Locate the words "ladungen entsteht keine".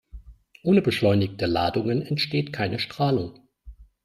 1.45-2.79